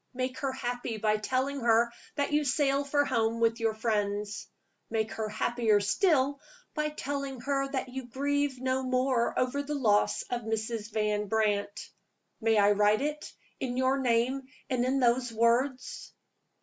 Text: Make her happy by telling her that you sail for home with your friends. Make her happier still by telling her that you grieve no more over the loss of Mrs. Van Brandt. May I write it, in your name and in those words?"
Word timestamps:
Make 0.15 0.39
her 0.39 0.51
happy 0.51 0.97
by 0.97 1.17
telling 1.17 1.59
her 1.59 1.93
that 2.15 2.31
you 2.33 2.43
sail 2.43 2.83
for 2.83 3.05
home 3.05 3.39
with 3.39 3.59
your 3.59 3.75
friends. 3.75 4.47
Make 4.89 5.11
her 5.11 5.29
happier 5.29 5.79
still 5.79 6.39
by 6.73 6.89
telling 6.89 7.41
her 7.41 7.67
that 7.67 7.89
you 7.89 8.07
grieve 8.07 8.59
no 8.59 8.81
more 8.81 9.37
over 9.37 9.61
the 9.61 9.75
loss 9.75 10.23
of 10.31 10.41
Mrs. 10.41 10.91
Van 10.91 11.27
Brandt. 11.27 11.91
May 12.41 12.57
I 12.57 12.71
write 12.71 13.03
it, 13.03 13.31
in 13.59 13.77
your 13.77 13.99
name 13.99 14.41
and 14.71 14.83
in 14.83 14.99
those 14.99 15.31
words?" 15.31 16.11